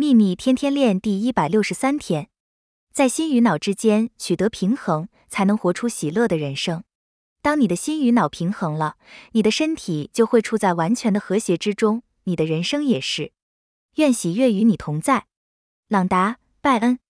[0.00, 2.28] 秘密天天练第一百六十三天
[2.92, 6.84] 在心与脑之间取得平衡才能活出喜乐的人生。
[7.42, 8.94] 当你的心与脑平衡了
[9.32, 13.32] 你的身体就会处在完全的和谐之中你的人生也是。
[13.96, 15.26] 愿喜悦与你同在。
[15.88, 17.00] 朗达拜恩。